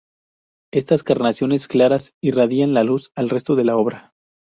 Estas 0.73 1.03
carnaciones 1.03 1.67
claras 1.67 2.15
irradian 2.21 2.73
luz 2.87 3.11
al 3.13 3.29
resto 3.29 3.53
de 3.53 3.65
la 3.65 3.77
obra. 3.77 4.13